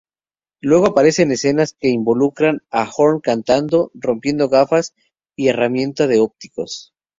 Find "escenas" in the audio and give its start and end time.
1.31-1.73